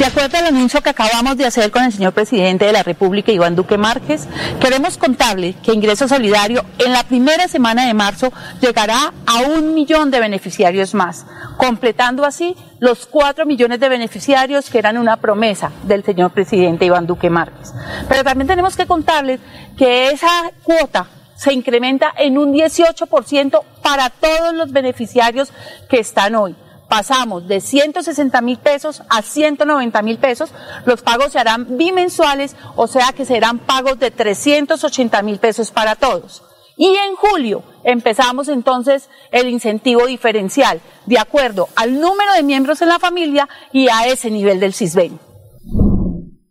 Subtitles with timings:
[0.00, 3.32] De acuerdo al anuncio que acabamos de hacer con el señor presidente de la República,
[3.32, 4.26] Iván Duque Márquez,
[4.58, 8.32] queremos contarle que Ingreso Solidario en la primera semana de marzo
[8.62, 11.26] llegará a un millón de beneficiarios más,
[11.58, 17.06] completando así los cuatro millones de beneficiarios que eran una promesa del señor presidente Iván
[17.06, 17.74] Duque Márquez.
[18.08, 19.38] Pero también tenemos que contarles
[19.76, 25.52] que esa cuota se incrementa en un 18% para todos los beneficiarios
[25.90, 26.56] que están hoy
[26.90, 30.50] pasamos de 160 mil pesos a 190 mil pesos,
[30.84, 35.94] los pagos se harán bimensuales, o sea que serán pagos de 380 mil pesos para
[35.94, 36.42] todos.
[36.76, 42.88] Y en julio empezamos entonces el incentivo diferencial, de acuerdo al número de miembros en
[42.88, 45.20] la familia y a ese nivel del CISBEN.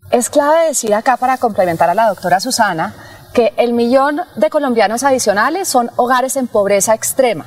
[0.09, 2.95] Es clave decir acá para complementar a la doctora Susana
[3.33, 7.45] que el millón de colombianos adicionales son hogares en pobreza extrema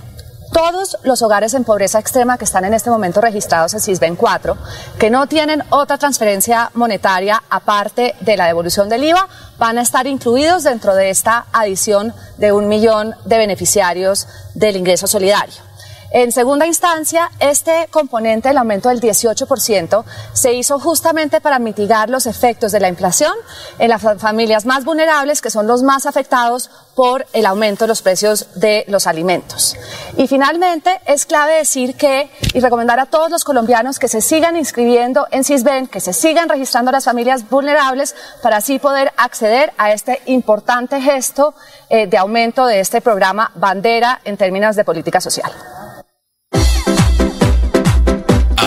[0.53, 4.57] todos los hogares en pobreza extrema que están en este momento registrados en CISBEN 4,
[4.99, 10.07] que no tienen otra transferencia monetaria aparte de la devolución del IVA, van a estar
[10.07, 15.72] incluidos dentro de esta adición de un millón de beneficiarios del ingreso solidario.
[16.15, 22.27] En segunda instancia, este componente del aumento del 18% se hizo justamente para mitigar los
[22.27, 23.33] efectos de la inflación
[23.79, 28.03] en las familias más vulnerables, que son los más afectados por el aumento de los
[28.03, 29.75] precios de los alimentos.
[30.19, 34.55] Y finalmente, es clave decir que, y recomendar a todos los colombianos que se sigan
[34.55, 39.73] inscribiendo en CISBEN, que se sigan registrando a las familias vulnerables, para así poder acceder
[39.79, 41.55] a este importante gesto
[41.89, 45.51] eh, de aumento de este programa bandera en términos de política social.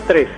[0.00, 0.28] 3.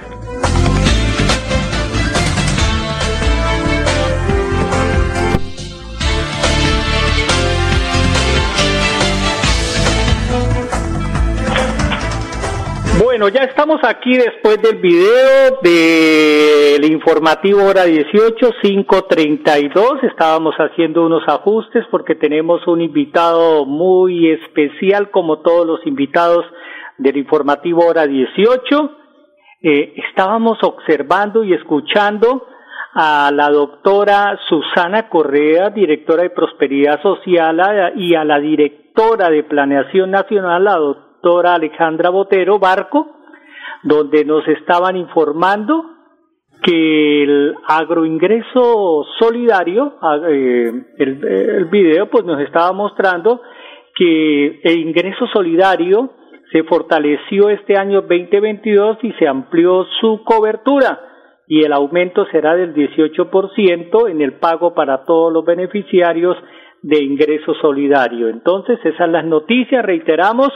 [13.02, 20.02] Bueno, ya estamos aquí después del video del informativo hora 18, 5.32.
[20.10, 26.44] Estábamos haciendo unos ajustes porque tenemos un invitado muy especial como todos los invitados
[26.98, 29.03] del informativo hora 18
[29.66, 32.46] eh, estábamos observando y escuchando
[32.92, 40.10] a la doctora Susana Correa, directora de Prosperidad Social, y a la directora de Planeación
[40.10, 43.08] Nacional, la doctora Alejandra Botero Barco,
[43.82, 45.82] donde nos estaban informando
[46.62, 49.94] que el agroingreso solidario,
[50.28, 53.40] eh, el, el video pues nos estaba mostrando
[53.96, 56.10] que el ingreso solidario
[56.54, 61.00] se fortaleció este año 2022 y se amplió su cobertura
[61.48, 66.36] y el aumento será del 18% en el pago para todos los beneficiarios
[66.80, 68.28] de ingreso solidario.
[68.28, 70.50] Entonces, esas las noticias, reiteramos,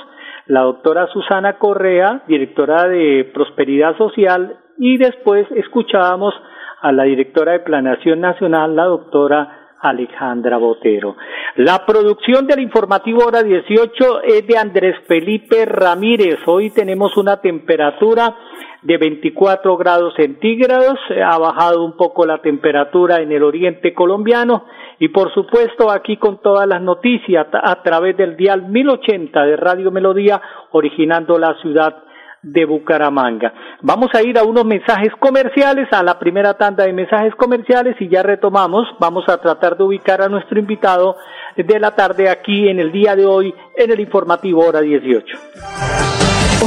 [0.47, 6.32] la doctora Susana Correa, directora de Prosperidad Social, y después escuchábamos
[6.81, 11.16] a la directora de Planación Nacional, la doctora Alejandra Botero.
[11.56, 16.38] La producción del informativo hora 18 es de Andrés Felipe Ramírez.
[16.46, 18.34] Hoy tenemos una temperatura
[18.82, 20.98] de 24 grados centígrados.
[21.25, 24.64] Ha bajado un poco la temperatura en el oriente colombiano
[24.98, 29.90] y por supuesto aquí con todas las noticias a través del dial 1080 de Radio
[29.90, 30.40] Melodía
[30.72, 32.04] originando la ciudad
[32.43, 33.52] de Bucaramanga.
[33.82, 38.08] Vamos a ir a unos mensajes comerciales, a la primera tanda de mensajes comerciales y
[38.08, 38.87] ya retomamos.
[38.99, 41.17] Vamos a tratar de ubicar a nuestro invitado
[41.56, 45.38] de la tarde aquí en el día de hoy en el informativo hora 18.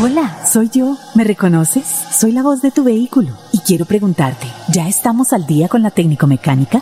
[0.02, 0.96] Hola, soy yo.
[1.16, 1.86] ¿Me reconoces?
[1.86, 5.92] Soy la voz de tu vehículo y quiero preguntarte, ¿ya estamos al día con la
[5.92, 6.82] técnico mecánica?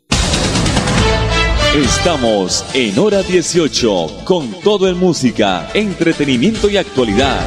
[1.73, 7.39] Estamos en hora 18 con todo en música, entretenimiento y actualidad.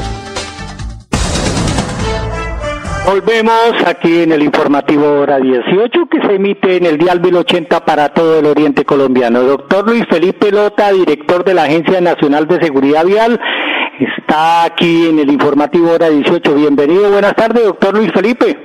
[3.05, 8.15] Volvemos aquí en el informativo hora 18 que se emite en el Dial 1080 para
[8.15, 9.43] todo el oriente colombiano.
[9.43, 13.39] Doctor Luis Felipe Lota, director de la Agencia Nacional de Seguridad Vial,
[14.01, 16.55] está aquí en el informativo hora 18.
[16.55, 18.57] Bienvenido, buenas tardes, doctor Luis Felipe.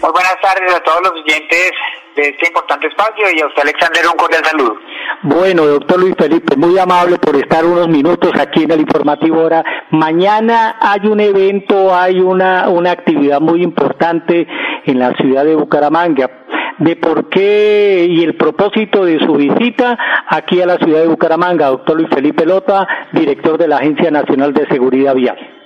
[0.00, 1.72] Muy buenas tardes a todos los oyentes
[2.18, 4.76] de este importante espacio y a usted Alexander un cordial saludo.
[5.22, 9.64] Bueno, doctor Luis Felipe, muy amable por estar unos minutos aquí en el informativo ahora.
[9.90, 14.48] Mañana hay un evento, hay una, una actividad muy importante
[14.84, 16.30] en la ciudad de Bucaramanga.
[16.78, 19.98] De por qué y el propósito de su visita
[20.28, 24.52] aquí a la ciudad de Bucaramanga, doctor Luis Felipe Lota, director de la Agencia Nacional
[24.52, 25.57] de Seguridad Vial.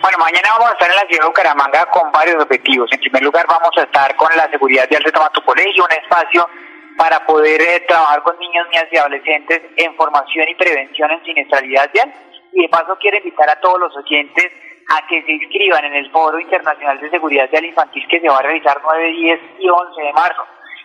[0.00, 2.90] Bueno, mañana vamos a estar en la ciudad de Bucaramanga con varios objetivos.
[2.92, 6.46] En primer lugar, vamos a estar con la seguridad de Toma tu Colegio, un espacio
[6.98, 11.90] para poder eh, trabajar con niños, niñas y adolescentes en formación y prevención en siniestralidad
[11.92, 12.12] vial.
[12.52, 14.52] Y de paso quiero invitar a todos los oyentes
[14.90, 18.36] a que se inscriban en el Foro Internacional de Seguridad Vial Infantil que se va
[18.36, 20.42] a realizar 9, 10 y 11 de marzo.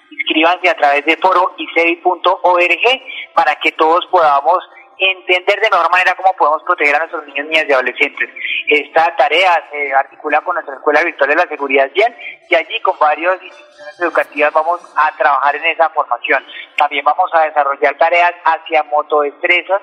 [0.10, 3.02] Inscríbanse a través de foroicei.org
[3.36, 4.58] para que todos podamos
[5.00, 8.30] entender de mejor manera cómo podemos proteger a nuestros niños, niñas y adolescentes.
[8.68, 12.16] Esta tarea se articula con nuestra Escuela Virtual de la Seguridad Vial
[12.50, 16.46] y allí con varias instituciones educativas vamos a trabajar en esa formación.
[16.78, 19.82] También vamos a desarrollar tareas hacia motodestrezas,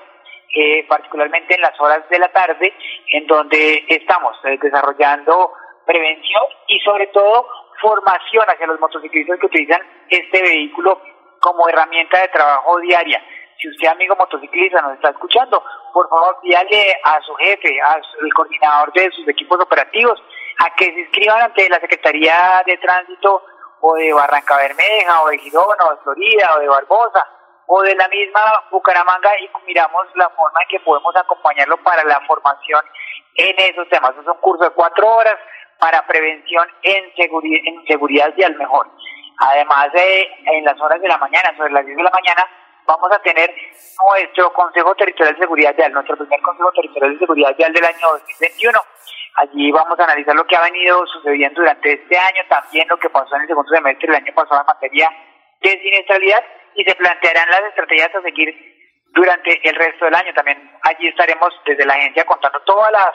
[0.55, 2.73] eh, particularmente en las horas de la tarde,
[3.09, 5.51] en donde estamos eh, desarrollando
[5.85, 7.47] prevención y sobre todo
[7.81, 11.01] formación hacia los motociclistas que utilizan este vehículo
[11.39, 13.21] como herramienta de trabajo diaria
[13.59, 18.01] si usted, amigo motociclista, nos está escuchando, por favor, dígale a su jefe, al
[18.33, 20.21] coordinador de sus equipos operativos,
[20.59, 23.43] a que se inscriban ante la Secretaría de Tránsito
[23.81, 27.25] o de Barranca Bermeja, o de Girona, o de Florida, o de Barbosa,
[27.67, 32.21] o de la misma Bucaramanga y miramos la forma en que podemos acompañarlo para la
[32.21, 32.83] formación
[33.35, 34.11] en esos temas.
[34.19, 35.35] Es un curso de cuatro horas
[35.79, 37.13] para prevención en,
[37.87, 38.89] seguridad, y al mejor.
[39.39, 42.47] Además, de, en las horas de la mañana, sobre las 10 de la mañana,
[42.87, 43.53] vamos a tener
[44.01, 48.07] nuestro Consejo Territorial de Seguridad Vial, nuestro primer Consejo Territorial de Seguridad Vial del año
[48.13, 48.79] 2021.
[49.35, 53.09] Allí vamos a analizar lo que ha venido sucediendo durante este año, también lo que
[53.09, 55.11] pasó en el segundo semestre del año pasado en materia
[55.61, 56.43] de siniestralidad
[56.75, 58.55] y se plantearán las estrategias a seguir
[59.13, 60.33] durante el resto del año.
[60.33, 63.11] También allí estaremos desde la agencia contando todas las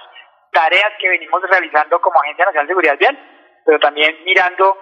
[0.52, 3.18] tareas que venimos realizando como Agencia Nacional de Seguridad Vial,
[3.64, 4.76] pero también mirando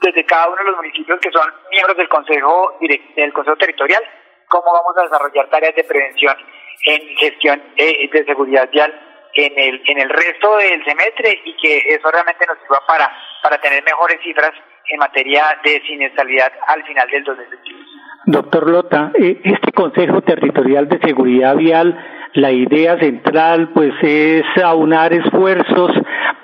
[0.00, 4.02] desde cada uno de los municipios que son miembros del Consejo del Consejo Territorial,
[4.48, 6.36] cómo vamos a desarrollar tareas de prevención
[6.84, 8.92] en gestión eh, de seguridad vial
[9.34, 13.10] en el en el resto del semestre y que eso realmente nos sirva para
[13.42, 14.52] para tener mejores cifras
[14.90, 17.78] en materia de siniestralidad al final del 2021.
[18.26, 21.96] Doctor Lota, eh, este Consejo Territorial de Seguridad Vial,
[22.34, 25.92] la idea central pues es aunar esfuerzos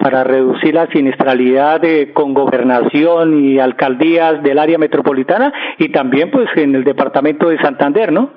[0.04, 6.46] para reducir la siniestralidad de, con gobernación y alcaldías del área metropolitana y también pues
[6.56, 8.30] en el departamento de Santander, ¿no?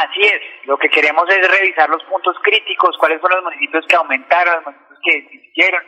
[0.00, 3.96] Así es, lo que queremos es revisar los puntos críticos, cuáles fueron los municipios que
[3.96, 5.82] aumentaron, los municipios que disminuyeron,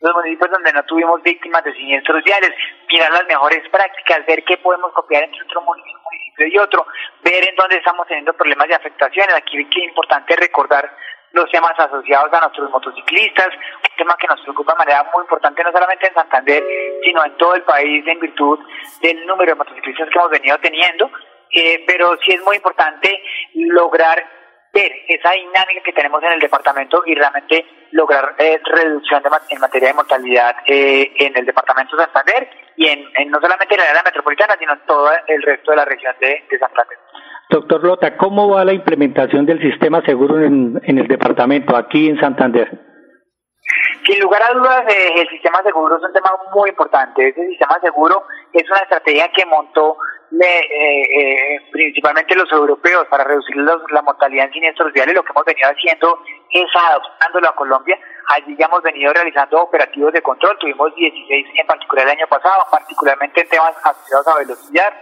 [0.00, 2.52] los municipios donde no tuvimos víctimas de siniestros viales,
[2.88, 6.00] mirar las mejores prácticas, ver qué podemos copiar entre otro municipio,
[6.38, 6.86] y otro,
[7.22, 9.34] ver en dónde estamos teniendo problemas de afectaciones.
[9.36, 10.90] Aquí es importante recordar
[11.32, 15.62] los temas asociados a nuestros motociclistas, un tema que nos preocupa de manera muy importante
[15.62, 16.64] no solamente en Santander,
[17.02, 18.58] sino en todo el país en virtud
[19.02, 21.10] del número de motociclistas que hemos venido teniendo,
[21.50, 23.22] eh, pero sí es muy importante
[23.54, 24.24] lograr
[24.72, 29.60] ver esa dinámica que tenemos en el departamento y realmente lograr eh, reducción de, en
[29.60, 33.90] materia de mortalidad eh, en el departamento de Santander y en, no solamente en la
[33.90, 36.98] área metropolitana, sino en todo el resto de la región de, Santander.
[37.48, 42.68] Doctor Lota, ¿cómo va la implementación del sistema seguro en, el departamento, aquí en Santander?
[44.04, 47.28] Sin lugar a dudas, eh, el sistema seguro es un tema muy importante.
[47.28, 49.96] Ese sistema seguro es una estrategia que montó
[50.32, 55.14] eh, eh, principalmente los europeos para reducir la mortalidad en siniestros viales.
[55.14, 56.18] Lo que hemos venido haciendo
[56.50, 57.98] es adaptándolo a Colombia.
[58.28, 60.58] Allí ya hemos venido realizando operativos de control.
[60.58, 64.92] Tuvimos 16 en particular el año pasado, particularmente en temas asociados a velocidad.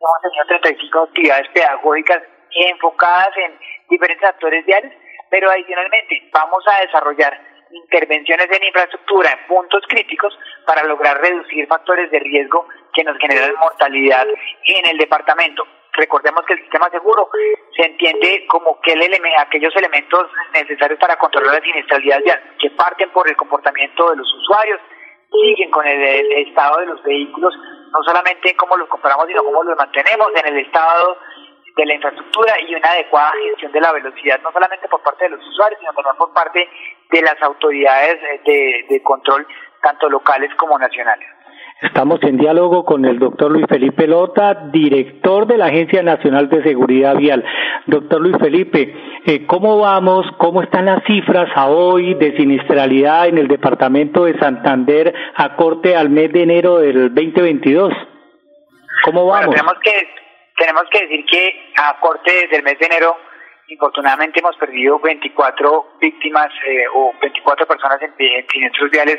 [0.00, 4.92] Hemos tenido 35 actividades pedagógicas enfocadas en diferentes actores viales,
[5.30, 7.38] pero adicionalmente vamos a desarrollar
[7.70, 13.54] intervenciones en infraestructura en puntos críticos para lograr reducir factores de riesgo que nos generan
[13.56, 14.26] mortalidad
[14.64, 15.64] en el departamento.
[15.92, 17.28] Recordemos que el sistema seguro
[17.76, 19.02] se entiende como que el
[19.38, 22.20] aquellos elementos necesarios para controlar la siniestralidad
[22.60, 24.80] que parten por el comportamiento de los usuarios,
[25.30, 27.52] siguen con el, estado de los vehículos,
[27.92, 31.18] no solamente en cómo los compramos, sino cómo los mantenemos, en el estado
[31.76, 35.30] de la infraestructura y una adecuada gestión de la velocidad, no solamente por parte de
[35.30, 36.68] los usuarios, sino también por parte
[37.10, 39.46] de las autoridades de control,
[39.80, 41.37] tanto locales como nacionales.
[41.80, 46.64] Estamos en diálogo con el doctor Luis Felipe Lota, director de la Agencia Nacional de
[46.64, 47.44] Seguridad Vial.
[47.86, 48.92] Doctor Luis Felipe,
[49.24, 50.26] eh, ¿cómo vamos?
[50.38, 55.94] ¿Cómo están las cifras a hoy de siniestralidad en el departamento de Santander a corte
[55.94, 57.94] al mes de enero del 2022?
[59.04, 59.54] ¿Cómo vamos?
[59.54, 60.08] tenemos, que,
[60.56, 63.16] tenemos que decir que a corte del mes de enero
[63.70, 69.18] Infortunadamente hemos perdido 24 víctimas eh, o 24 personas en, en viales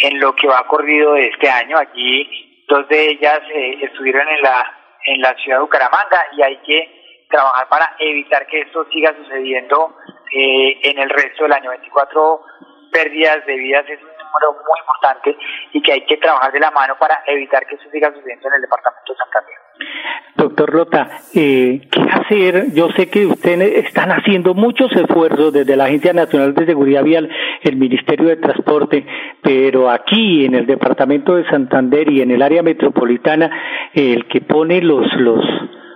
[0.00, 1.78] en lo que va corrido de este año.
[1.78, 4.66] Allí dos de ellas eh, estuvieron en la,
[5.06, 9.96] en la ciudad de Bucaramanga y hay que trabajar para evitar que esto siga sucediendo
[10.32, 11.70] eh, en el resto del año.
[11.70, 12.40] 24
[12.92, 15.36] pérdidas de vidas es número muy importante
[15.72, 18.54] y que hay que trabajar de la mano para evitar que eso siga sucediendo en
[18.54, 19.54] el departamento de Santander.
[20.36, 22.72] Doctor Lota, eh, ¿qué hacer?
[22.72, 27.30] Yo sé que ustedes están haciendo muchos esfuerzos desde la Agencia Nacional de Seguridad Vial,
[27.62, 29.06] el Ministerio de Transporte,
[29.42, 33.50] pero aquí en el Departamento de Santander y en el área metropolitana,
[33.94, 35.44] el que pone los, los,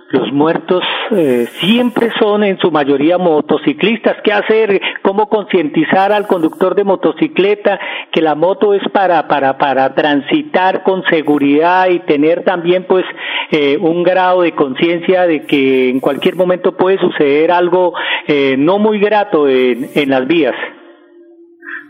[0.09, 4.17] los muertos eh, siempre son en su mayoría motociclistas.
[4.23, 4.79] ¿Qué hacer?
[5.01, 7.79] ¿Cómo concientizar al conductor de motocicleta
[8.11, 13.03] que la moto es para, para, para transitar con seguridad y tener también pues
[13.51, 17.93] eh, un grado de conciencia de que en cualquier momento puede suceder algo
[18.27, 20.55] eh, no muy grato en, en las vías?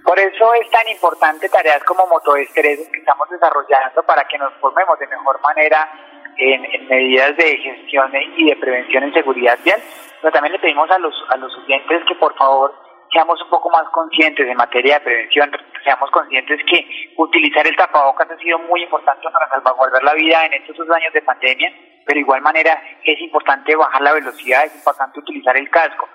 [0.05, 4.97] Por eso es tan importante tareas como Motoestrés que estamos desarrollando para que nos formemos
[4.99, 5.89] de mejor manera
[6.37, 9.81] en, medidas de gestión y de prevención en seguridad vial,
[10.21, 12.73] pero también le pedimos a los, a los oyentes que por favor
[13.11, 15.51] seamos un poco más conscientes en materia de prevención,
[15.83, 20.53] seamos conscientes que utilizar el tapabocas ha sido muy importante para salvaguardar la vida en
[20.53, 21.71] estos dos años de pandemia,
[22.05, 26.09] pero de igual manera es importante bajar la velocidad, es importante utilizar el casco.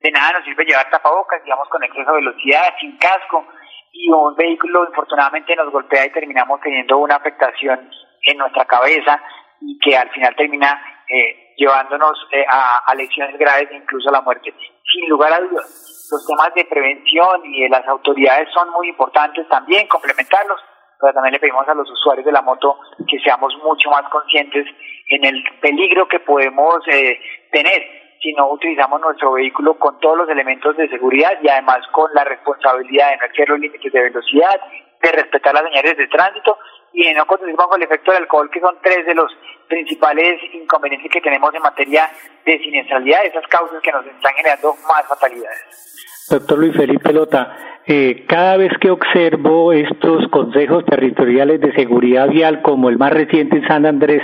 [0.00, 3.46] De nada nos sirve llevar tapabocas, digamos, con exceso de velocidad, sin casco,
[3.92, 7.90] y un vehículo infortunadamente nos golpea y terminamos teniendo una afectación
[8.22, 9.20] en nuestra cabeza
[9.60, 14.20] y que al final termina eh, llevándonos eh, a, lesiones graves e incluso a la
[14.20, 14.54] muerte.
[14.92, 19.48] Sin lugar a dudas, los temas de prevención y de las autoridades son muy importantes
[19.48, 20.60] también, complementarlos,
[21.00, 24.66] pero también le pedimos a los usuarios de la moto que seamos mucho más conscientes
[25.08, 27.18] en el peligro que podemos eh,
[27.52, 27.82] tener
[28.20, 32.24] si no utilizamos nuestro vehículo con todos los elementos de seguridad y además con la
[32.24, 34.60] responsabilidad de no exceder los límites de velocidad,
[35.02, 36.58] de respetar las señales de tránsito
[36.96, 39.30] y de no conducir bajo el efecto del alcohol, que son tres de los
[39.68, 42.08] principales inconvenientes que tenemos en materia
[42.46, 46.26] de siniestralidad, esas causas que nos están generando más fatalidades.
[46.30, 47.54] Doctor Luis Felipe Lota,
[47.86, 53.58] eh, cada vez que observo estos consejos territoriales de seguridad vial, como el más reciente
[53.58, 54.22] en San Andrés,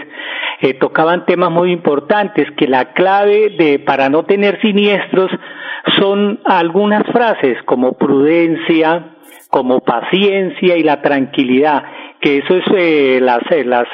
[0.62, 5.30] eh, tocaban temas muy importantes, que la clave de para no tener siniestros
[5.98, 9.16] son algunas frases como prudencia,
[9.50, 11.85] como paciencia y la tranquilidad,
[12.22, 13.88] que eso es eh, las, las,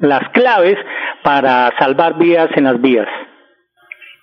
[0.00, 0.76] las claves
[1.22, 3.08] para salvar vidas en las vías.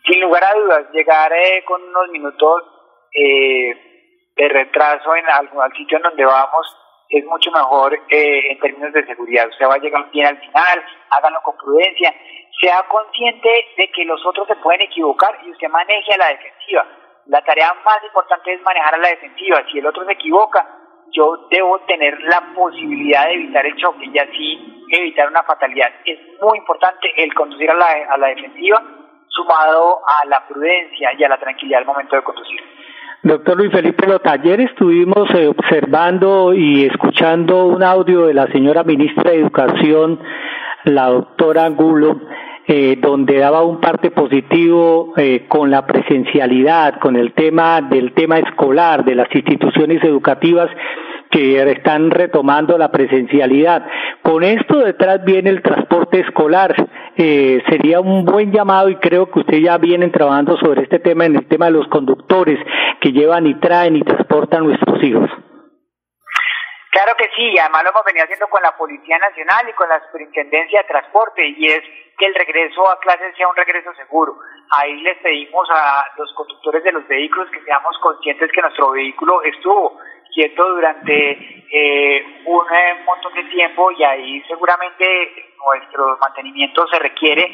[0.10, 1.32] Sin lugar a dudas, llegar
[1.66, 2.64] con unos minutos
[3.14, 3.76] eh,
[4.36, 6.78] de retraso en algún al sitio en donde vamos
[7.10, 9.48] es mucho mejor eh, en términos de seguridad.
[9.50, 12.14] Usted va a llegar bien al final, háganlo con prudencia,
[12.62, 16.86] sea consciente de que los otros se pueden equivocar y usted maneje a la defensiva.
[17.28, 19.64] La tarea más importante es manejar a la defensiva.
[19.72, 20.66] Si el otro se equivoca,
[21.12, 25.90] yo debo tener la posibilidad de evitar el choque y así evitar una fatalidad.
[26.06, 28.82] Es muy importante el conducir a la, a la defensiva
[29.30, 32.60] sumado a la prudencia y a la tranquilidad al momento de conducir.
[33.24, 38.84] Doctor Luis Felipe Lota, ayer estuvimos eh, observando y escuchando un audio de la señora
[38.84, 40.20] ministra de Educación,
[40.86, 42.22] la doctora Angulo,
[42.70, 48.40] eh, donde daba un parte positivo eh, con la presencialidad, con el tema del tema
[48.40, 50.70] escolar, de las instituciones educativas
[51.32, 53.86] que están retomando la presencialidad.
[54.22, 56.76] Con esto detrás viene el transporte escolar.
[57.16, 61.26] Eh, sería un buen llamado y creo que ustedes ya vienen trabajando sobre este tema
[61.26, 62.60] en el tema de los conductores
[63.00, 65.30] que llevan y traen y transportan nuestros hijos.
[66.92, 70.00] Claro que sí, además lo hemos venido haciendo con la Policía Nacional y con la
[70.06, 71.84] Superintendencia de Transporte y es
[72.18, 74.40] que el regreso a clases sea un regreso seguro.
[74.72, 79.44] Ahí les pedimos a los conductores de los vehículos que seamos conscientes que nuestro vehículo
[79.44, 80.00] estuvo
[80.34, 81.32] quieto durante
[81.72, 87.52] eh, un eh, montón de tiempo y ahí seguramente nuestro mantenimiento se requiere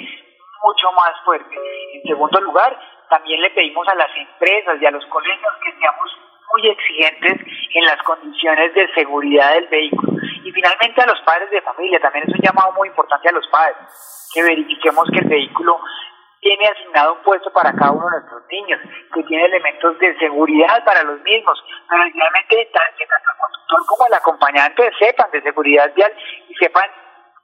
[0.63, 1.55] mucho más fuerte.
[1.93, 6.17] En segundo lugar, también le pedimos a las empresas y a los colegios que seamos
[6.53, 7.39] muy exigentes
[7.73, 10.13] en las condiciones de seguridad del vehículo.
[10.43, 13.47] Y finalmente a los padres de familia, también es un llamado muy importante a los
[13.47, 13.77] padres,
[14.33, 15.79] que verifiquemos que el vehículo
[16.41, 18.79] tiene asignado un puesto para cada uno de nuestros niños,
[19.13, 24.07] que tiene elementos de seguridad para los mismos, pero finalmente que tanto el conductor como
[24.07, 26.11] el acompañante sepan de seguridad vial
[26.49, 26.89] y sepan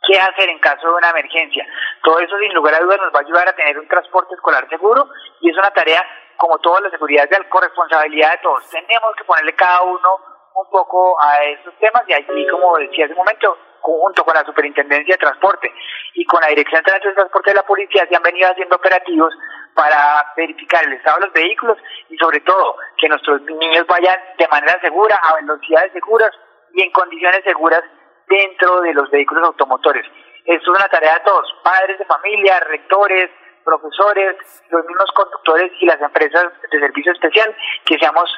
[0.06, 1.66] qué hacer en caso de una emergencia.
[2.04, 4.68] Todo eso sin lugar a dudas nos va a ayudar a tener un transporte escolar
[4.68, 5.08] seguro
[5.42, 6.06] y es una tarea
[6.40, 8.70] como toda la seguridad vial, corresponsabilidad de todos.
[8.70, 10.10] Tenemos que ponerle cada uno
[10.56, 14.44] un poco a estos temas y allí, como decía hace un momento, junto con la
[14.44, 15.72] Superintendencia de Transporte
[16.14, 19.34] y con la Dirección de Transporte de la Policía se han venido haciendo operativos
[19.74, 21.78] para verificar el estado de los vehículos
[22.10, 26.32] y sobre todo que nuestros niños vayan de manera segura, a velocidades seguras
[26.74, 27.84] y en condiciones seguras
[28.28, 30.06] dentro de los vehículos automotores.
[30.46, 33.30] Esto es una tarea de todos, padres de familia, rectores,
[33.64, 34.36] profesores,
[34.70, 38.30] los mismos conductores y las empresas de servicio especial, que seamos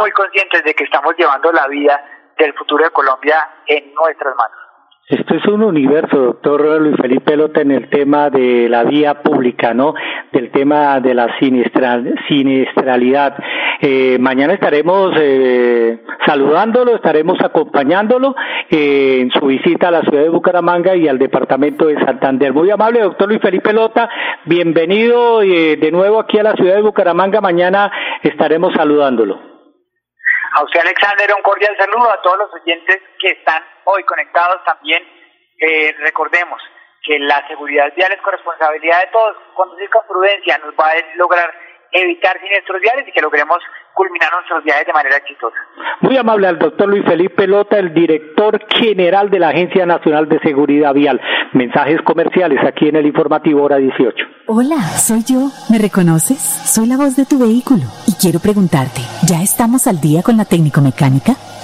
[0.00, 2.02] muy conscientes de que estamos llevando la vida
[2.38, 4.65] del futuro de Colombia en nuestras manos.
[5.08, 9.72] Esto es un universo, doctor Luis Felipe Lota, en el tema de la vía pública,
[9.72, 9.94] ¿no?
[10.32, 13.36] Del tema de la siniestralidad.
[13.82, 18.34] Eh, mañana estaremos eh, saludándolo, estaremos acompañándolo
[18.68, 22.52] eh, en su visita a la ciudad de Bucaramanga y al departamento de Santander.
[22.52, 24.10] Muy amable, doctor Luis Felipe Lota,
[24.44, 27.40] bienvenido eh, de nuevo aquí a la ciudad de Bucaramanga.
[27.40, 27.92] Mañana
[28.24, 29.55] estaremos saludándolo.
[30.56, 35.06] A usted, Alexander, un cordial saludo a todos los oyentes que están hoy conectados también.
[35.58, 36.62] Eh, recordemos
[37.02, 39.36] que la seguridad vial es corresponsabilidad de todos.
[39.54, 41.52] Conducir con prudencia nos va a lograr
[41.92, 43.58] evitar siniestros viales y que logremos
[43.94, 45.56] culminar nuestros viajes de manera exitosa.
[46.00, 50.38] Muy amable al doctor Luis Felipe Lota, el director general de la Agencia Nacional de
[50.40, 51.20] Seguridad Vial.
[51.54, 54.14] Mensajes comerciales aquí en el informativo hora 18.
[54.48, 55.48] Hola, soy yo.
[55.70, 56.38] ¿Me reconoces?
[56.38, 60.44] Soy la voz de tu vehículo y quiero preguntarte, ¿ya estamos al día con la
[60.44, 61.32] técnico mecánica?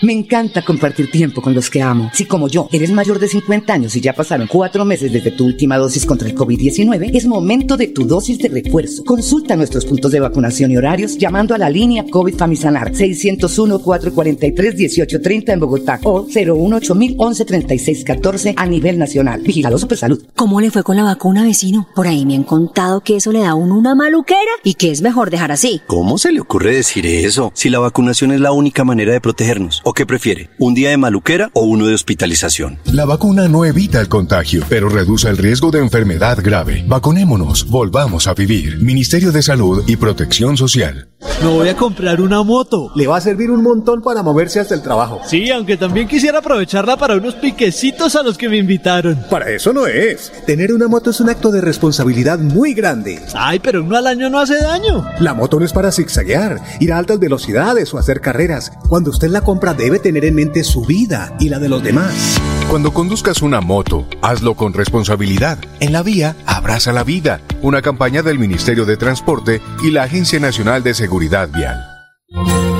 [0.00, 2.12] Me encanta compartir tiempo con los que amo.
[2.14, 5.44] Si como yo eres mayor de 50 años y ya pasaron cuatro meses desde tu
[5.44, 9.02] última dosis contra el COVID-19, es momento de tu dosis de refuerzo.
[9.02, 15.58] Consulta nuestros puntos de vacunación y horarios llamando a la línea COVID Famisanar 601-443-1830 en
[15.58, 19.40] Bogotá o 018 113614 a nivel nacional.
[19.40, 20.22] Vigilado Supersalud.
[20.36, 21.88] ¿Cómo le fue con la vacuna, vecino?
[21.96, 24.92] Por ahí me han contado que eso le da a uno una maluquera y que
[24.92, 25.80] es mejor dejar así.
[25.88, 27.50] ¿Cómo se le ocurre decir eso?
[27.52, 29.82] Si la vacunación es la única manera de protegernos.
[29.88, 30.50] ¿O qué prefiere?
[30.58, 32.78] ¿Un día de maluquera o uno de hospitalización?
[32.92, 36.84] La vacuna no evita el contagio, pero reduce el riesgo de enfermedad grave.
[36.86, 38.82] Vacunémonos, volvamos a vivir.
[38.82, 41.08] Ministerio de Salud y Protección Social.
[41.42, 42.92] No voy a comprar una moto.
[42.94, 45.20] Le va a servir un montón para moverse hasta el trabajo.
[45.26, 49.24] Sí, aunque también quisiera aprovecharla para unos piquecitos a los que me invitaron.
[49.30, 50.32] Para eso no es.
[50.46, 53.20] Tener una moto es un acto de responsabilidad muy grande.
[53.34, 55.06] Ay, pero uno al año no hace daño.
[55.20, 58.72] La moto no es para zigzaguear, ir a altas velocidades o hacer carreras.
[58.88, 62.38] Cuando usted la compra debe tener en mente su vida y la de los demás.
[62.68, 65.58] Cuando conduzcas una moto, hazlo con responsabilidad.
[65.80, 67.40] En la vía, abraza la vida.
[67.62, 71.78] Una campaña del Ministerio de Transporte y la Agencia Nacional de Seguridad Vial.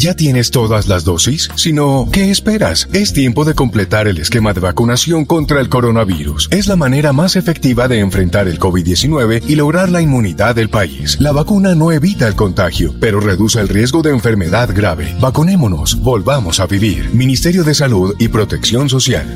[0.00, 1.48] ¿Ya tienes todas las dosis?
[1.56, 2.88] Si no, ¿qué esperas?
[2.92, 6.48] Es tiempo de completar el esquema de vacunación contra el coronavirus.
[6.50, 11.20] Es la manera más efectiva de enfrentar el COVID-19 y lograr la inmunidad del país.
[11.20, 15.16] La vacuna no evita el contagio, pero reduce el riesgo de enfermedad grave.
[15.20, 17.10] Vacunémonos, volvamos a vivir.
[17.12, 19.26] Ministerio de Salud y Protección Social.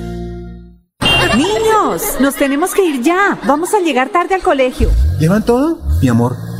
[1.36, 3.38] Niños, nos tenemos que ir ya.
[3.46, 4.90] Vamos a llegar tarde al colegio.
[5.18, 5.80] ¿Llevan todo?
[6.00, 6.36] Mi amor,